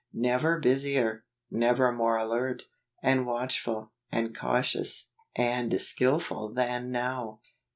Never 0.13 0.57
busier, 0.59 1.25
never 1.51 1.91
more 1.91 2.17
alert, 2.17 2.63
and 3.03 3.27
watchful, 3.27 3.91
and 4.11 4.35
cautious, 4.35 5.11
and 5.35 5.71
skill¬ 5.73 6.19
ful 6.19 6.49
than 6.51 6.89
now. 6.89 7.39